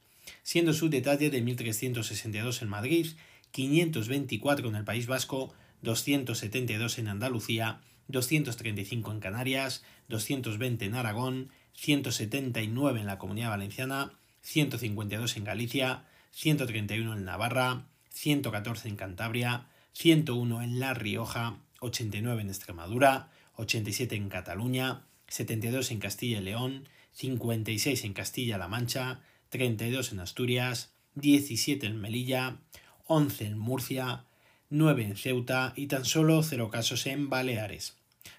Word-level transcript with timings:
siendo 0.43 0.73
su 0.73 0.89
detalle 0.89 1.29
de 1.29 1.43
1.362 1.43 2.61
en 2.61 2.69
Madrid, 2.69 3.07
524 3.51 4.69
en 4.69 4.75
el 4.75 4.83
País 4.83 5.07
Vasco, 5.07 5.53
272 5.81 6.99
en 6.99 7.07
Andalucía, 7.07 7.81
235 8.07 9.11
en 9.11 9.19
Canarias, 9.19 9.83
220 10.09 10.85
en 10.85 10.95
Aragón, 10.95 11.51
179 11.73 12.99
en 12.99 13.05
la 13.05 13.17
Comunidad 13.17 13.49
Valenciana, 13.49 14.13
152 14.41 15.37
en 15.37 15.43
Galicia, 15.43 16.05
131 16.31 17.13
en 17.13 17.25
Navarra, 17.25 17.87
114 18.09 18.89
en 18.89 18.95
Cantabria, 18.95 19.67
101 19.93 20.61
en 20.61 20.79
La 20.79 20.93
Rioja, 20.93 21.59
89 21.79 22.41
en 22.41 22.49
Extremadura, 22.49 23.31
87 23.55 24.15
en 24.15 24.29
Cataluña, 24.29 25.05
72 25.27 25.91
en 25.91 25.99
Castilla 25.99 26.39
y 26.39 26.43
León, 26.43 26.89
56 27.11 28.03
en 28.03 28.13
Castilla-La 28.13 28.67
Mancha, 28.67 29.21
32 29.53 30.13
en 30.13 30.19
Asturias, 30.19 30.93
17 31.13 31.85
en 31.85 32.01
Melilla, 32.01 32.57
11 33.05 33.45
en 33.45 33.59
Murcia, 33.59 34.25
9 34.71 35.03
en 35.03 35.15
Ceuta 35.15 35.73
y 35.75 35.85
tan 35.85 36.05
solo 36.05 36.41
0 36.41 36.71
casos 36.71 37.05
en 37.05 37.29
Baleares. 37.29 37.95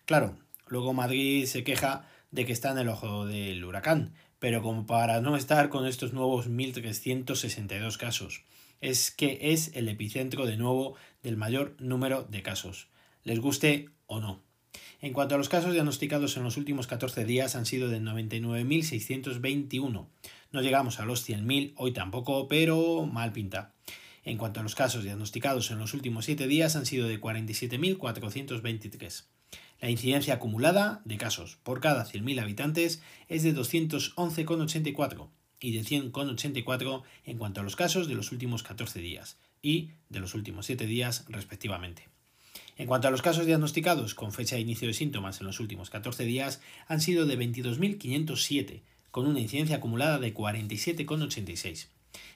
Claro, 0.07 0.37
luego 0.67 0.93
Madrid 0.93 1.47
se 1.47 1.63
queja 1.63 2.09
de 2.33 2.45
que 2.45 2.53
está 2.53 2.73
en 2.73 2.79
el 2.79 2.89
ojo 2.89 3.27
del 3.27 3.65
huracán, 3.65 4.13
pero 4.41 4.61
como 4.61 4.87
para 4.87 5.21
no 5.21 5.37
estar 5.37 5.69
con 5.69 5.87
estos 5.87 6.13
nuevos 6.13 6.51
1.362 6.51 7.97
casos, 7.97 8.43
es 8.81 9.13
que 9.13 9.39
es 9.41 9.71
el 9.75 9.89
epicentro 9.89 10.47
de 10.47 10.57
nuevo 10.57 10.97
del 11.23 11.37
mayor 11.37 11.77
número 11.79 12.25
de 12.25 12.43
casos, 12.43 12.89
les 13.23 13.39
guste 13.39 13.91
o 14.07 14.19
no. 14.19 14.43
En 15.01 15.13
cuanto 15.13 15.35
a 15.35 15.39
los 15.39 15.51
casos 15.51 15.73
diagnosticados 15.75 16.37
en 16.37 16.45
los 16.45 16.57
últimos 16.57 16.87
14 16.87 17.25
días 17.25 17.57
han 17.57 17.67
sido 17.67 17.89
de 17.89 18.01
99.621. 18.01 20.07
No 20.55 20.63
llegamos 20.63 21.01
a 21.01 21.05
los 21.05 21.29
100.000, 21.29 21.73
hoy 21.75 21.93
tampoco, 21.93 22.47
pero 22.47 23.07
mal 23.07 23.33
pinta. 23.33 23.75
En 24.23 24.39
cuanto 24.39 24.61
a 24.61 24.63
los 24.63 24.77
casos 24.77 25.03
diagnosticados 25.03 25.73
en 25.73 25.81
los 25.81 25.95
últimos 25.95 26.27
7 26.27 26.47
días 26.47 26.77
han 26.77 26.87
sido 26.87 27.09
de 27.09 27.21
47.423. 27.21 29.25
La 29.81 29.91
incidencia 29.91 30.35
acumulada 30.35 31.03
de 31.05 31.17
casos 31.17 31.59
por 31.65 31.81
cada 31.81 32.07
100.000 32.07 32.41
habitantes 32.41 33.03
es 33.27 33.43
de 33.43 33.53
211,84 33.53 35.29
y 35.59 35.73
de 35.73 35.81
100,84 35.81 37.03
en 37.25 37.37
cuanto 37.37 37.61
a 37.61 37.65
los 37.65 37.75
casos 37.75 38.07
de 38.07 38.15
los 38.15 38.31
últimos 38.31 38.63
14 38.63 39.01
días 39.01 39.39
y 39.61 39.91
de 40.09 40.21
los 40.21 40.37
últimos 40.37 40.67
7 40.67 40.87
días 40.87 41.25
respectivamente. 41.29 42.09
En 42.77 42.87
cuanto 42.87 43.09
a 43.09 43.11
los 43.11 43.23
casos 43.23 43.47
diagnosticados 43.47 44.15
con 44.15 44.33
fecha 44.33 44.55
de 44.55 44.63
inicio 44.63 44.87
de 44.87 44.95
síntomas 44.95 45.41
en 45.41 45.49
los 45.49 45.59
últimos 45.59 45.91
14 45.91 46.25
días, 46.25 46.61
han 46.87 47.01
sido 47.01 47.27
de 47.27 47.37
22.507, 47.37 48.83
con 49.15 49.27
una 49.29 49.39
incidencia 49.39 49.77
acumulada 49.77 50.19
de 50.19 50.35
47,86. 50.35 51.87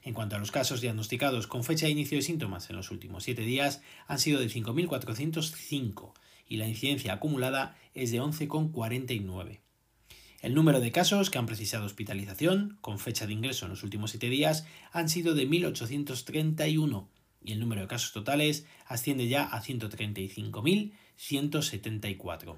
En 0.05 0.15
cuanto 0.15 0.37
a 0.37 0.39
los 0.39 0.53
casos 0.53 0.81
diagnosticados 0.81 1.49
con 1.49 1.65
fecha 1.65 1.87
de 1.87 1.93
inicio 1.93 2.19
de 2.19 2.23
síntomas 2.23 2.71
en 2.71 2.77
los 2.77 2.93
últimos 2.93 3.25
7 3.25 3.43
días, 3.43 3.83
han 4.07 4.21
sido 4.21 4.39
de 4.39 4.49
5.405 4.49 6.13
y 6.47 6.57
la 6.57 6.69
incidencia 6.69 7.15
acumulada 7.15 7.77
es 7.95 8.13
de 8.13 8.23
11,49. 8.23 9.59
El 10.41 10.55
número 10.55 10.79
de 10.79 10.93
casos 10.93 11.31
que 11.31 11.39
han 11.39 11.47
precisado 11.47 11.85
hospitalización 11.85 12.79
con 12.81 13.01
fecha 13.01 13.27
de 13.27 13.33
ingreso 13.33 13.65
en 13.65 13.71
los 13.71 13.83
últimos 13.83 14.13
7 14.13 14.29
días 14.29 14.65
han 14.93 15.09
sido 15.09 15.35
de 15.35 15.49
1.831 15.49 17.09
y 17.43 17.55
el 17.55 17.59
número 17.59 17.81
de 17.81 17.89
casos 17.89 18.13
totales 18.13 18.67
asciende 18.87 19.27
ya 19.27 19.43
a 19.43 19.61
135.174. 19.61 22.57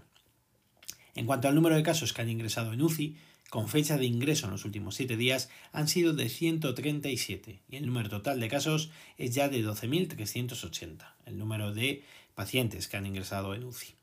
En 1.15 1.27
cuanto 1.27 1.49
al 1.49 1.55
número 1.55 1.75
de 1.75 1.83
casos 1.83 2.13
que 2.13 2.21
han 2.23 2.29
ingresado 2.29 2.75
en 2.75 2.83
UCI, 2.83 3.17
con 3.51 3.69
fecha 3.69 3.99
de 3.99 4.07
ingreso 4.07 4.47
en 4.47 4.53
los 4.53 4.65
últimos 4.65 4.95
7 4.95 5.17
días 5.17 5.51
han 5.73 5.89
sido 5.89 6.15
de 6.15 6.29
137 6.29 7.61
y 7.69 7.77
el 7.77 7.87
número 7.87 8.09
total 8.09 8.41
de 8.41 8.49
casos 8.49 8.91
es 9.19 9.35
ya 9.35 9.49
de 9.49 9.63
12.380, 9.63 11.13
el 11.27 11.37
número 11.37 11.75
de 11.75 12.05
pacientes 12.35 12.89
que 12.89 12.97
han 12.97 13.07
ingresado 13.07 13.55
en 13.55 13.65
UCI. 13.65 14.00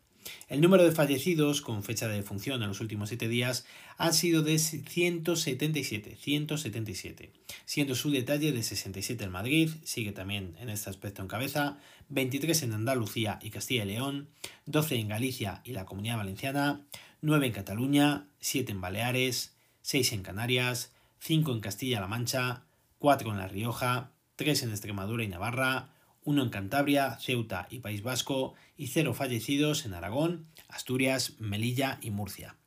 El 0.48 0.62
número 0.62 0.84
de 0.84 0.92
fallecidos 0.92 1.62
con 1.62 1.84
fecha 1.84 2.08
de 2.08 2.16
defunción 2.16 2.62
en 2.62 2.70
los 2.70 2.82
últimos 2.82 3.10
7 3.10 3.28
días 3.28 3.66
han 3.98 4.14
sido 4.14 4.44
de 4.44 4.58
177, 4.60 6.16
177, 6.16 7.32
siendo 7.66 7.96
su 7.96 8.12
detalle 8.12 8.52
de 8.52 8.64
67 8.64 9.24
en 9.24 9.32
Madrid, 9.32 9.70
sigue 9.84 10.12
también 10.12 10.56
en 10.60 10.70
este 10.70 10.90
aspecto 10.90 11.22
en 11.22 11.28
cabeza, 11.28 11.80
23 12.10 12.64
en 12.64 12.74
Andalucía 12.74 13.40
y 13.42 13.50
Castilla 13.50 13.84
y 13.84 13.88
León, 13.88 14.30
12 14.66 14.96
en 14.96 15.08
Galicia 15.10 15.62
y 15.64 15.74
la 15.74 15.86
Comunidad 15.86 16.18
Valenciana, 16.18 16.82
9 17.22 17.48
en 17.48 17.54
Cataluña, 17.54 18.28
7 18.40 18.72
en 18.72 18.82
Baleares, 18.82 19.56
6 19.82 20.14
en 20.14 20.24
Canarias, 20.24 20.94
5 21.20 21.52
en 21.52 21.60
Castilla-La 21.60 22.08
Mancha, 22.08 22.64
4 23.00 23.32
en 23.32 23.38
La 23.38 23.48
Rioja, 23.48 24.12
3 24.36 24.64
en 24.64 24.70
Extremadura 24.70 25.24
y 25.24 25.28
Navarra, 25.28 25.90
uno 26.28 26.44
en 26.44 26.50
Cantabria, 26.50 27.18
Ceuta 27.22 27.68
y 27.72 27.80
País 27.80 28.04
Vasco 28.04 28.54
y 28.76 28.88
cero 28.88 29.14
fallecidos 29.14 29.86
en 29.86 29.94
Aragón, 29.94 30.48
Asturias, 30.68 31.36
Melilla 31.40 32.00
y 32.02 32.12
Murcia. 32.12 32.58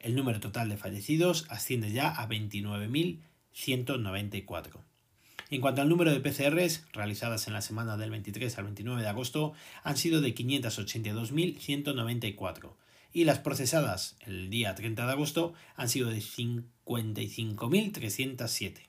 El 0.00 0.16
número 0.16 0.40
total 0.40 0.68
de 0.68 0.76
fallecidos 0.76 1.46
asciende 1.48 1.92
ya 1.92 2.10
a 2.10 2.28
29.194. 2.28 4.80
En 5.48 5.60
cuanto 5.60 5.80
al 5.80 5.88
número 5.88 6.10
de 6.10 6.18
PCRs 6.18 6.88
realizadas 6.92 7.46
en 7.46 7.52
la 7.52 7.62
semana 7.62 7.96
del 7.96 8.10
23 8.10 8.58
al 8.58 8.64
29 8.64 9.02
de 9.02 9.08
agosto, 9.08 9.52
han 9.84 9.96
sido 9.96 10.20
de 10.20 10.34
582.194 10.34 12.74
y 13.12 13.22
las 13.22 13.38
procesadas 13.38 14.16
el 14.26 14.50
día 14.50 14.74
30 14.74 15.06
de 15.06 15.12
agosto 15.12 15.54
han 15.76 15.88
sido 15.88 16.10
de 16.10 16.18
55.307. 16.18 18.88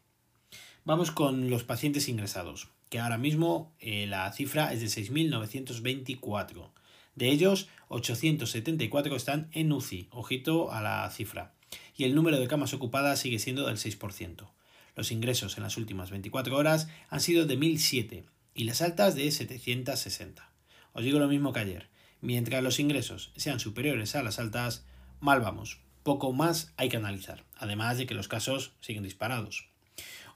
Vamos 0.84 1.12
con 1.12 1.52
los 1.52 1.64
pacientes 1.64 2.10
ingresados 2.10 2.74
que 2.96 3.02
ahora 3.02 3.18
mismo 3.18 3.76
eh, 3.82 4.08
la 4.08 4.32
cifra 4.32 4.72
es 4.72 4.80
de 4.80 4.86
6.924. 4.86 6.72
De 7.16 7.28
ellos, 7.28 7.68
874 7.90 9.18
están 9.18 9.50
en 9.52 9.74
UCI, 9.74 10.08
ojito 10.12 10.72
a 10.72 10.82
la 10.82 11.10
cifra, 11.12 11.54
y 11.98 12.06
el 12.06 12.16
número 12.16 12.40
de 12.40 12.48
camas 12.48 12.74
ocupadas 12.74 13.20
sigue 13.20 13.38
siendo 13.40 13.68
del 13.68 13.76
6%. 13.76 14.50
Los 14.96 15.12
ingresos 15.12 15.58
en 15.58 15.64
las 15.64 15.76
últimas 15.76 16.10
24 16.10 16.56
horas 16.56 16.88
han 17.10 17.20
sido 17.20 17.46
de 17.46 17.60
1.007 17.60 18.24
y 18.54 18.64
las 18.64 18.82
altas 18.82 19.14
de 19.16 19.30
760. 19.30 20.50
Os 20.94 21.04
digo 21.04 21.20
lo 21.20 21.28
mismo 21.28 21.52
que 21.52 21.60
ayer, 21.60 21.90
mientras 22.22 22.64
los 22.64 22.80
ingresos 22.80 23.34
sean 23.36 23.60
superiores 23.60 24.16
a 24.16 24.24
las 24.24 24.40
altas, 24.40 24.86
mal 25.20 25.42
vamos, 25.42 25.82
poco 26.04 26.32
más 26.32 26.72
hay 26.78 26.88
que 26.88 26.96
analizar, 26.96 27.44
además 27.58 27.98
de 27.98 28.06
que 28.06 28.16
los 28.16 28.30
casos 28.30 28.72
siguen 28.80 29.04
disparados. 29.04 29.75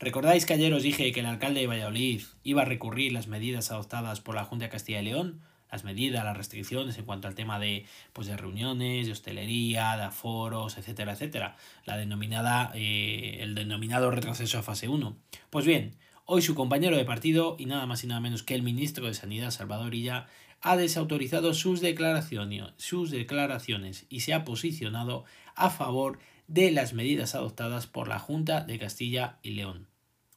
¿Recordáis 0.03 0.45
que 0.45 0.51
ayer 0.51 0.73
os 0.73 0.83
dije 0.83 1.13
que 1.13 1.21
el 1.21 1.25
alcalde 1.25 1.61
de 1.61 1.67
Valladolid 1.67 2.23
iba 2.43 2.63
a 2.63 2.65
recurrir 2.65 3.13
las 3.13 3.27
medidas 3.27 3.71
adoptadas 3.71 4.19
por 4.19 4.35
la 4.35 4.43
Junta 4.43 4.65
de 4.65 4.69
Castilla 4.69 4.99
y 4.99 5.05
León? 5.05 5.39
Las 5.71 5.85
medidas, 5.85 6.25
las 6.25 6.35
restricciones 6.35 6.97
en 6.97 7.05
cuanto 7.05 7.29
al 7.29 7.35
tema 7.35 7.57
de, 7.57 7.85
pues, 8.11 8.27
de 8.27 8.35
reuniones, 8.35 9.05
de 9.05 9.13
hostelería, 9.13 9.95
de 9.95 10.03
aforos, 10.03 10.77
etcétera, 10.77 11.13
etcétera. 11.13 11.55
La 11.85 11.95
denominada, 11.95 12.73
eh, 12.75 13.37
el 13.39 13.55
denominado 13.55 14.11
retroceso 14.11 14.59
a 14.59 14.61
fase 14.63 14.89
1. 14.89 15.15
Pues 15.49 15.65
bien, 15.65 15.95
hoy 16.25 16.41
su 16.41 16.53
compañero 16.53 16.97
de 16.97 17.05
partido 17.05 17.55
y 17.57 17.65
nada 17.65 17.85
más 17.85 18.03
y 18.03 18.07
nada 18.07 18.19
menos 18.19 18.43
que 18.43 18.55
el 18.55 18.61
ministro 18.61 19.05
de 19.05 19.13
Sanidad, 19.13 19.51
Salvador 19.51 19.95
Illa, 19.95 20.27
ha 20.59 20.75
desautorizado 20.75 21.53
sus 21.53 21.79
declaraciones, 21.79 22.73
sus 22.75 23.09
declaraciones 23.09 24.05
y 24.09 24.19
se 24.19 24.33
ha 24.33 24.43
posicionado 24.43 25.23
a 25.55 25.69
favor 25.69 26.19
de 26.47 26.71
las 26.71 26.91
medidas 26.91 27.35
adoptadas 27.35 27.87
por 27.87 28.09
la 28.09 28.19
Junta 28.19 28.65
de 28.65 28.77
Castilla 28.77 29.37
y 29.43 29.51
León. 29.51 29.92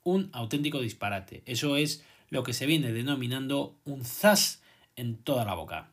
Un 0.07 0.31
auténtico 0.33 0.81
disparate. 0.81 1.43
Eso 1.47 1.77
es 1.77 2.05
lo 2.31 2.45
que 2.45 2.53
se 2.53 2.65
viene 2.65 2.93
denominando 2.93 3.77
un 3.85 4.05
zas 4.05 4.63
en 4.95 5.17
toda 5.17 5.45
la 5.45 5.55
boca. 5.55 5.89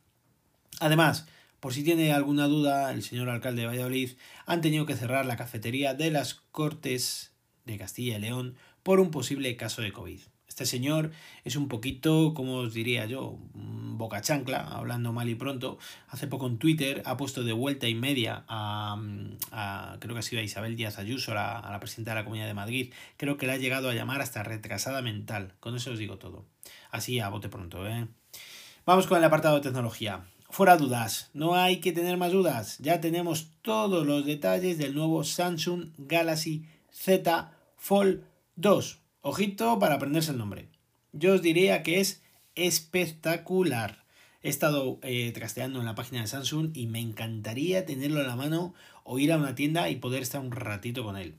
Además, 0.80 1.28
por 1.60 1.74
si 1.74 1.84
tiene 1.84 2.14
alguna 2.14 2.46
duda, 2.46 2.92
el 2.92 3.02
señor 3.02 3.28
alcalde 3.30 3.64
de 3.64 3.70
Valladolid 3.70 4.12
han 4.46 4.62
tenido 4.62 4.86
que 4.86 4.96
cerrar 4.96 5.26
la 5.26 5.36
cafetería 5.36 5.96
de 5.96 6.12
las 6.12 6.36
Cortes 6.36 7.34
de 7.66 7.80
Castilla 7.80 8.18
y 8.18 8.22
León 8.22 8.56
por 8.84 9.00
un 9.00 9.10
posible 9.10 9.58
caso 9.58 9.82
de 9.82 9.92
COVID. 9.92 10.20
Este 10.54 10.68
señor 10.68 11.10
es 11.46 11.56
un 11.56 11.68
poquito, 11.68 12.36
como 12.36 12.58
os 12.58 12.76
diría 12.76 13.08
yo, 13.08 13.40
boca 13.56 14.22
chancla, 14.22 14.60
hablando 14.60 15.12
mal 15.12 15.28
y 15.28 15.34
pronto. 15.34 15.80
Hace 16.10 16.28
poco 16.28 16.46
en 16.46 16.60
Twitter 16.60 17.02
ha 17.06 17.18
puesto 17.18 17.44
de 17.44 17.54
vuelta 17.54 17.88
y 17.88 17.96
media 17.96 18.46
a, 18.48 19.98
creo 20.00 20.14
que 20.14 20.20
ha 20.20 20.22
sido 20.22 20.44
a 20.44 20.46
Isabel 20.46 20.76
Díaz 20.76 21.00
Ayuso, 21.00 21.32
a 21.32 21.68
la 21.72 21.80
presidenta 21.80 22.12
de 22.12 22.20
la 22.20 22.24
Comunidad 22.24 22.46
de 22.46 22.54
Madrid. 22.54 22.94
Creo 23.18 23.36
que 23.36 23.48
la 23.48 23.54
ha 23.54 23.58
llegado 23.58 23.90
a 23.90 23.96
llamar 23.96 24.22
hasta 24.22 24.44
retrasada 24.44 25.02
mental. 25.02 25.54
Con 25.60 25.76
eso 25.76 25.90
os 25.90 25.98
digo 25.98 26.20
todo. 26.20 26.46
Así 26.92 27.20
a 27.20 27.30
bote 27.30 27.50
pronto, 27.50 27.88
¿eh? 27.88 28.08
Vamos 28.86 29.08
con 29.08 29.18
el 29.18 29.24
apartado 29.24 29.56
de 29.56 29.62
tecnología. 29.62 30.24
Fuera 30.52 30.78
dudas, 30.78 31.32
no 31.34 31.56
hay 31.56 31.78
que 31.78 31.94
tener 31.94 32.18
más 32.18 32.32
dudas. 32.32 32.78
Ya 32.78 33.02
tenemos 33.02 33.48
todos 33.64 34.06
los 34.06 34.24
detalles 34.24 34.78
del 34.78 34.94
nuevo 34.94 35.24
Samsung 35.24 35.94
Galaxy 35.98 36.68
Z 36.92 37.52
Fold 37.76 38.22
2 38.56 39.03
Ojito 39.26 39.80
para 39.80 39.96
aprenderse 39.96 40.32
el 40.32 40.38
nombre. 40.38 40.68
Yo 41.14 41.36
os 41.36 41.42
diría 41.42 41.82
que 41.82 42.02
es 42.02 42.22
espectacular. 42.56 44.04
He 44.42 44.50
estado 44.50 45.00
eh, 45.02 45.32
trasteando 45.32 45.80
en 45.80 45.86
la 45.86 45.96
página 45.96 46.20
de 46.20 46.28
Samsung 46.28 46.72
y 46.74 46.88
me 46.88 47.00
encantaría 47.00 47.86
tenerlo 47.86 48.20
en 48.20 48.28
la 48.28 48.36
mano 48.36 48.74
o 49.06 49.20
ir 49.20 49.32
a 49.32 49.38
una 49.38 49.56
tienda 49.56 49.90
y 49.90 49.96
poder 49.96 50.24
estar 50.24 50.42
un 50.42 50.52
ratito 50.52 51.06
con 51.06 51.16
él. 51.16 51.36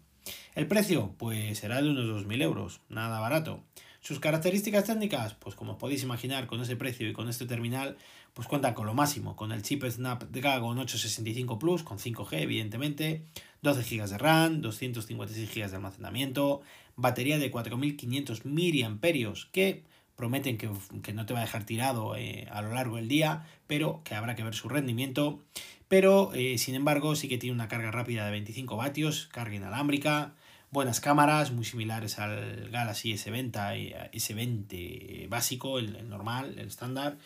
El 0.55 0.67
precio, 0.67 1.15
pues 1.19 1.59
será 1.59 1.83
de 1.83 1.91
unos 1.91 2.25
2.000 2.25 2.43
euros, 2.43 2.81
nada 2.89 3.21
barato. 3.21 3.63
Sus 4.01 4.19
características 4.19 4.85
técnicas, 4.85 5.35
pues 5.35 5.55
como 5.55 5.77
podéis 5.77 6.05
imaginar, 6.05 6.47
con 6.47 6.63
ese 6.63 6.77
precio 6.77 7.07
y 7.07 7.13
con 7.13 7.29
este 7.29 7.45
terminal, 7.45 7.99
pues 8.35 8.49
cuenta 8.49 8.75
con 8.75 8.87
lo 8.87 8.95
máximo, 8.95 9.37
con 9.37 9.53
el 9.53 9.63
chip 9.63 9.85
Snapdragon 9.85 10.79
865 10.79 11.59
Plus, 11.59 11.85
con 11.85 11.99
5G 11.99 12.41
evidentemente, 12.41 13.25
12 13.63 13.83
GB 13.83 14.09
de 14.09 14.19
RAM, 14.19 14.61
256 14.61 15.55
GB 15.55 15.71
de 15.71 15.77
almacenamiento, 15.77 16.61
batería 16.97 17.39
de 17.39 17.51
4500 17.51 18.45
mAh 18.45 19.51
que 19.53 19.85
prometen 20.17 20.59
que, 20.59 21.13
no 21.13 21.27
te 21.27 21.33
va 21.33 21.41
a 21.41 21.43
dejar 21.43 21.65
tirado 21.65 22.17
eh, 22.17 22.49
a 22.51 22.61
lo 22.61 22.75
largo 22.75 22.97
del 22.97 23.09
día, 23.09 23.47
pero 23.67 24.03
que 24.05 24.15
habrá 24.15 24.35
que 24.35 24.43
ver 24.43 24.55
su 24.55 24.69
rendimiento. 24.69 25.41
Pero, 25.89 26.33
eh, 26.35 26.59
sin 26.59 26.75
embargo, 26.75 27.15
sí 27.15 27.29
que 27.29 27.39
tiene 27.39 27.55
una 27.55 27.69
carga 27.69 27.91
rápida 27.91 28.25
de 28.25 28.33
25 28.33 28.77
vatios, 28.77 29.29
carga 29.33 29.55
inalámbrica, 29.55 30.35
buenas 30.71 31.01
cámaras, 31.01 31.53
muy 31.53 31.65
similares 31.65 32.19
al 32.19 32.69
Galaxy 32.71 33.13
S20, 33.13 34.11
S20 34.13 35.29
básico, 35.29 35.79
el 35.79 36.09
normal, 36.09 36.59
el 36.59 36.69
estándar 36.69 37.17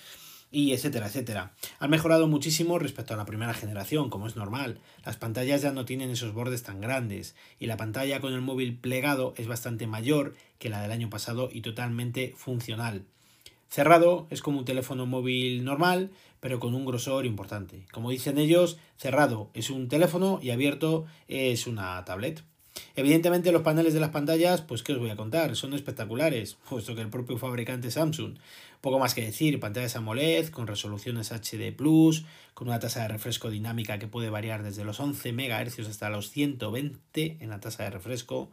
y 0.50 0.72
etcétera, 0.72 1.06
etcétera. 1.06 1.52
Han 1.78 1.90
mejorado 1.90 2.26
muchísimo 2.26 2.78
respecto 2.78 3.14
a 3.14 3.16
la 3.16 3.26
primera 3.26 3.54
generación, 3.54 4.10
como 4.10 4.26
es 4.26 4.36
normal. 4.36 4.80
Las 5.04 5.16
pantallas 5.16 5.62
ya 5.62 5.72
no 5.72 5.84
tienen 5.84 6.10
esos 6.10 6.32
bordes 6.32 6.62
tan 6.62 6.80
grandes 6.80 7.34
y 7.58 7.66
la 7.66 7.76
pantalla 7.76 8.20
con 8.20 8.32
el 8.32 8.40
móvil 8.40 8.76
plegado 8.78 9.34
es 9.36 9.46
bastante 9.46 9.86
mayor 9.86 10.34
que 10.58 10.70
la 10.70 10.80
del 10.80 10.92
año 10.92 11.10
pasado 11.10 11.48
y 11.52 11.60
totalmente 11.60 12.34
funcional. 12.36 13.04
Cerrado 13.68 14.26
es 14.30 14.40
como 14.40 14.60
un 14.60 14.64
teléfono 14.64 15.04
móvil 15.04 15.62
normal, 15.62 16.10
pero 16.40 16.58
con 16.58 16.74
un 16.74 16.86
grosor 16.86 17.26
importante. 17.26 17.84
Como 17.92 18.10
dicen 18.10 18.38
ellos, 18.38 18.78
cerrado 18.96 19.50
es 19.52 19.68
un 19.68 19.88
teléfono 19.88 20.38
y 20.42 20.50
abierto 20.50 21.04
es 21.28 21.66
una 21.66 22.02
tablet. 22.04 22.42
Evidentemente 22.96 23.52
los 23.52 23.62
paneles 23.62 23.94
de 23.94 24.00
las 24.00 24.10
pantallas, 24.10 24.62
pues 24.62 24.82
qué 24.82 24.92
os 24.92 24.98
voy 24.98 25.10
a 25.10 25.16
contar, 25.16 25.56
son 25.56 25.74
espectaculares, 25.74 26.56
puesto 26.68 26.94
que 26.94 27.00
el 27.00 27.08
propio 27.08 27.38
fabricante 27.38 27.90
Samsung 27.90 28.36
poco 28.80 28.98
más 28.98 29.14
que 29.14 29.24
decir, 29.24 29.58
pantallas 29.58 29.96
AMOLED 29.96 30.50
con 30.50 30.66
resoluciones 30.66 31.32
HD+, 31.32 31.74
con 32.54 32.68
una 32.68 32.78
tasa 32.78 33.02
de 33.02 33.08
refresco 33.08 33.50
dinámica 33.50 33.98
que 33.98 34.06
puede 34.06 34.30
variar 34.30 34.62
desde 34.62 34.84
los 34.84 35.00
11 35.00 35.32
MHz 35.32 35.80
hasta 35.88 36.10
los 36.10 36.30
120 36.30 37.38
en 37.40 37.50
la 37.50 37.60
tasa 37.60 37.84
de 37.84 37.90
refresco. 37.90 38.50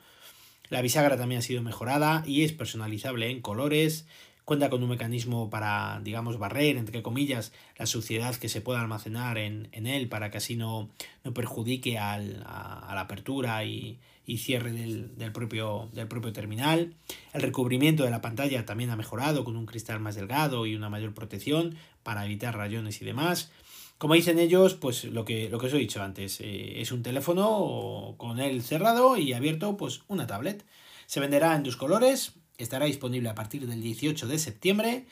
La 0.70 0.82
bisagra 0.82 1.16
también 1.16 1.40
ha 1.40 1.44
sido 1.44 1.62
mejorada 1.62 2.24
y 2.26 2.44
es 2.44 2.54
personalizable 2.54 3.30
en 3.30 3.42
colores. 3.42 4.08
Cuenta 4.46 4.70
con 4.70 4.84
un 4.84 4.90
mecanismo 4.90 5.50
para, 5.50 6.00
digamos, 6.04 6.38
barrer, 6.38 6.78
entre 6.78 7.02
comillas, 7.02 7.52
la 7.78 7.86
suciedad 7.86 8.36
que 8.36 8.48
se 8.48 8.62
pueda 8.62 8.80
almacenar 8.80 9.38
en, 9.38 9.70
él 9.74 10.08
para 10.08 10.32
que 10.32 10.38
así 10.38 10.56
no, 10.56 10.90
no 11.24 11.34
perjudique 11.34 11.98
a, 11.98 12.14
a 12.14 12.96
la 12.96 13.02
apertura 13.02 13.66
y, 13.66 14.00
y 14.26 14.38
cierre 14.40 14.72
del, 14.72 15.32
propio, 15.32 15.90
del 15.94 16.08
propio 16.08 16.34
terminal. 16.34 16.94
El 17.34 17.42
recubrimiento 17.42 18.04
de 18.04 18.12
la 18.12 18.22
pantalla 18.22 18.66
también 18.66 18.90
ha 18.90 18.96
mejorado 18.96 19.44
con 19.44 19.56
un 19.56 19.66
cristal 19.66 20.00
más 20.00 20.16
delgado 20.16 20.66
y 20.66 20.76
una 20.76 20.90
mayor 20.90 21.14
protección 21.14 21.76
para 22.04 22.26
evitar 22.26 22.58
rayones 22.58 23.02
y 23.02 23.06
demás. 23.06 23.52
Como 23.98 24.16
dicen 24.16 24.40
ellos, 24.40 24.74
pues 24.74 25.06
lo 25.06 25.24
que, 25.26 25.50
lo 25.50 25.60
que 25.60 25.68
os 25.68 25.74
he 25.74 25.78
dicho 25.78 26.02
antes, 26.02 26.42
eh, 26.42 26.82
es 26.82 26.92
un 26.92 27.04
teléfono 27.04 28.16
con 28.18 28.40
él 28.40 28.62
cerrado 28.62 29.16
y 29.18 29.34
abierto, 29.34 29.78
pues 29.78 30.02
una 30.08 30.28
tablet. 30.28 30.66
Se 31.06 31.20
venderá 31.20 31.56
en 31.56 31.64
dos 31.64 31.78
colores, 31.78 32.34
estará 32.58 32.86
disponible 32.86 33.30
a 33.30 33.36
partir 33.36 33.68
del 33.68 33.82
18 33.82 34.28
de 34.28 34.40
septiembre 34.40 35.06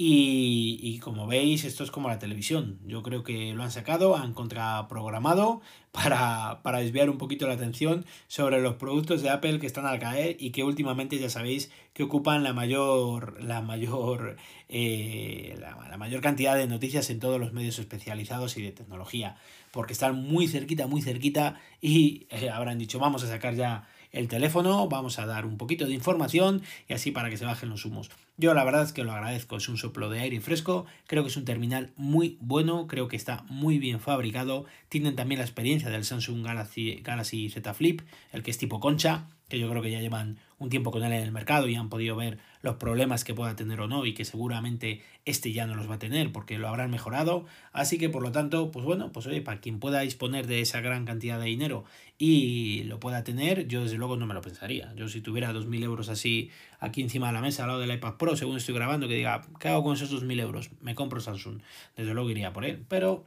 y, 0.00 1.00
como 1.00 1.26
veis, 1.26 1.64
esto 1.64 1.82
es 1.82 1.90
como 1.90 2.08
la 2.08 2.20
televisión. 2.20 2.78
Yo 2.86 3.02
creo 3.02 3.24
que 3.24 3.52
lo 3.52 3.64
han 3.64 3.72
sacado, 3.72 4.16
han 4.16 4.32
contraprogramado 4.32 5.60
para, 5.92 6.62
para 6.62 6.78
desviar 6.78 7.10
un 7.10 7.18
poquito 7.18 7.48
la 7.48 7.54
atención 7.54 8.06
sobre 8.28 8.60
los 8.60 8.76
productos 8.76 9.22
de 9.22 9.30
Apple 9.30 9.58
que 9.58 9.66
están 9.66 9.86
al 9.86 9.98
caer 9.98 10.36
y 10.38 10.50
que 10.50 10.62
últimamente 10.62 11.18
ya 11.18 11.28
sabéis 11.28 11.72
que 11.94 12.04
ocupan 12.04 12.44
la 12.44 12.52
mayor, 12.52 13.42
la 13.42 13.60
mayor, 13.60 14.36
eh, 14.68 15.58
la, 15.58 15.96
mayor 15.96 16.20
cantidad 16.20 16.54
de 16.54 16.68
noticias 16.68 17.10
en 17.10 17.18
todos 17.18 17.40
los 17.40 17.52
medios 17.52 17.80
especializados 17.80 18.56
y 18.56 18.62
de 18.62 18.70
tecnología. 18.70 19.36
Porque 19.72 19.94
están 19.94 20.22
muy 20.22 20.46
cerquita, 20.46 20.86
muy 20.86 21.02
cerquita 21.02 21.60
y 21.80 22.28
eh, 22.30 22.50
habrán 22.50 22.78
dicho, 22.78 23.00
vamos 23.00 23.24
a 23.24 23.26
sacar 23.26 23.56
ya 23.56 23.88
el 24.12 24.28
teléfono, 24.28 24.88
vamos 24.88 25.18
a 25.18 25.26
dar 25.26 25.46
un 25.46 25.56
poquito 25.56 25.86
de 25.86 25.94
información 25.94 26.62
y 26.88 26.94
así 26.94 27.10
para 27.10 27.30
que 27.30 27.36
se 27.36 27.44
bajen 27.44 27.68
los 27.68 27.84
humos. 27.84 28.10
Yo 28.36 28.54
la 28.54 28.64
verdad 28.64 28.84
es 28.84 28.92
que 28.92 29.04
lo 29.04 29.12
agradezco, 29.12 29.56
es 29.56 29.68
un 29.68 29.76
soplo 29.76 30.10
de 30.10 30.20
aire 30.20 30.40
fresco, 30.40 30.86
creo 31.06 31.22
que 31.22 31.28
es 31.28 31.36
un 31.36 31.44
terminal 31.44 31.92
muy 31.96 32.38
bueno, 32.40 32.86
creo 32.86 33.08
que 33.08 33.16
está 33.16 33.44
muy 33.48 33.78
bien 33.78 34.00
fabricado, 34.00 34.64
tienen 34.88 35.16
también 35.16 35.40
la 35.40 35.44
experiencia 35.44 35.90
del 35.90 36.04
Samsung 36.04 36.44
Galaxy, 36.44 37.00
Galaxy 37.02 37.48
Z 37.50 37.74
Flip, 37.74 38.02
el 38.32 38.42
que 38.42 38.50
es 38.50 38.58
tipo 38.58 38.80
concha, 38.80 39.26
que 39.48 39.58
yo 39.58 39.68
creo 39.70 39.82
que 39.82 39.90
ya 39.90 40.00
llevan 40.00 40.38
un 40.58 40.68
tiempo 40.68 40.90
con 40.90 41.02
él 41.02 41.12
en 41.12 41.22
el 41.22 41.32
mercado 41.32 41.68
y 41.68 41.74
han 41.74 41.88
podido 41.88 42.16
ver 42.16 42.38
los 42.62 42.76
problemas 42.76 43.24
que 43.24 43.34
pueda 43.34 43.56
tener 43.56 43.80
o 43.80 43.88
no 43.88 44.04
y 44.04 44.12
que 44.12 44.24
seguramente 44.24 45.02
este 45.24 45.52
ya 45.52 45.66
no 45.66 45.74
los 45.74 45.88
va 45.88 45.94
a 45.94 45.98
tener 45.98 46.32
porque 46.32 46.58
lo 46.58 46.68
habrán 46.68 46.90
mejorado. 46.90 47.46
Así 47.72 47.98
que 47.98 48.08
por 48.08 48.22
lo 48.22 48.32
tanto, 48.32 48.70
pues 48.70 48.84
bueno, 48.84 49.10
pues 49.12 49.26
oye, 49.26 49.40
para 49.40 49.60
quien 49.60 49.78
pueda 49.78 50.00
disponer 50.00 50.46
de 50.46 50.60
esa 50.60 50.80
gran 50.80 51.04
cantidad 51.04 51.38
de 51.38 51.46
dinero 51.46 51.84
y 52.18 52.82
lo 52.84 52.98
pueda 52.98 53.22
tener, 53.22 53.68
yo 53.68 53.82
desde 53.82 53.96
luego 53.96 54.16
no 54.16 54.26
me 54.26 54.34
lo 54.34 54.42
pensaría. 54.42 54.92
Yo 54.96 55.08
si 55.08 55.20
tuviera 55.20 55.52
2.000 55.52 55.84
euros 55.84 56.08
así 56.08 56.50
aquí 56.80 57.00
encima 57.00 57.28
de 57.28 57.34
la 57.34 57.40
mesa 57.40 57.62
al 57.62 57.68
lado 57.68 57.80
del 57.80 57.92
iPad 57.92 58.14
Pro, 58.14 58.36
según 58.36 58.56
estoy 58.56 58.74
grabando, 58.74 59.06
que 59.06 59.14
diga, 59.14 59.46
¿qué 59.60 59.68
hago 59.68 59.84
con 59.84 59.94
esos 59.94 60.12
2.000 60.12 60.40
euros? 60.40 60.70
Me 60.80 60.96
compro 60.96 61.20
Samsung. 61.20 61.60
Desde 61.96 62.14
luego 62.14 62.30
iría 62.30 62.52
por 62.52 62.64
él, 62.64 62.84
pero 62.88 63.24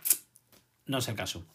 no 0.86 0.98
es 0.98 1.08
el 1.08 1.16
caso. 1.16 1.46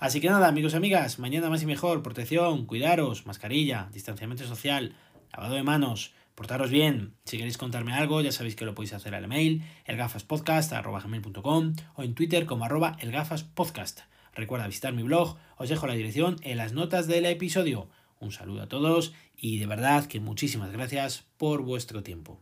Así 0.00 0.20
que 0.20 0.28
nada, 0.28 0.48
amigos 0.48 0.72
y 0.72 0.76
amigas, 0.76 1.20
mañana 1.20 1.48
más 1.48 1.62
y 1.62 1.66
mejor, 1.66 2.02
protección, 2.02 2.66
cuidaros, 2.66 3.24
mascarilla, 3.24 3.88
distanciamiento 3.92 4.44
social, 4.44 4.96
lavado 5.32 5.54
de 5.54 5.62
manos, 5.62 6.12
Portaros 6.40 6.70
bien. 6.70 7.12
Si 7.26 7.36
queréis 7.36 7.58
contarme 7.58 7.92
algo, 7.92 8.22
ya 8.22 8.32
sabéis 8.32 8.56
que 8.56 8.64
lo 8.64 8.74
podéis 8.74 8.94
hacer 8.94 9.14
al 9.14 9.24
email, 9.24 9.62
elgafaspodcast.com 9.84 11.74
o 11.96 12.02
en 12.02 12.14
Twitter 12.14 12.46
como 12.46 12.64
arroba 12.64 12.96
elgafaspodcast. 12.98 14.00
Recuerda 14.34 14.66
visitar 14.66 14.92
mi 14.92 15.02
blog, 15.02 15.36
os 15.56 15.68
dejo 15.68 15.86
la 15.86 15.94
dirección 15.94 16.36
en 16.42 16.56
las 16.56 16.72
notas 16.72 17.06
del 17.06 17.26
episodio. 17.26 17.88
Un 18.18 18.32
saludo 18.32 18.62
a 18.62 18.68
todos 18.68 19.12
y 19.36 19.58
de 19.58 19.66
verdad 19.66 20.06
que 20.06 20.20
muchísimas 20.20 20.70
gracias 20.72 21.26
por 21.36 21.62
vuestro 21.62 22.02
tiempo. 22.02 22.40